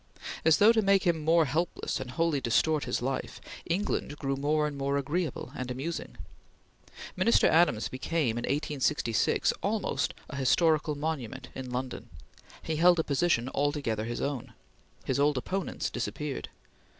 As 0.43 0.57
though 0.57 0.71
to 0.71 0.81
make 0.81 1.03
him 1.03 1.23
more 1.23 1.45
helpless 1.45 1.99
and 1.99 2.09
wholly 2.09 2.41
distort 2.41 2.85
his 2.85 3.03
life, 3.03 3.39
England 3.67 4.17
grew 4.17 4.35
more 4.35 4.65
and 4.65 4.75
more 4.75 4.97
agreeable 4.97 5.51
and 5.55 5.69
amusing. 5.69 6.17
Minister 7.15 7.45
Adams 7.47 7.87
became, 7.87 8.31
in 8.31 8.41
1866, 8.45 9.51
almost 9.61 10.15
a 10.27 10.37
historical 10.37 10.95
monument 10.95 11.49
in 11.53 11.69
London; 11.69 12.09
he 12.63 12.77
held 12.77 12.97
a 12.97 13.03
position 13.03 13.47
altogether 13.53 14.05
his 14.05 14.21
own. 14.21 14.53
His 15.05 15.19
old 15.19 15.37
opponents 15.37 15.91
disappeared. 15.91 16.49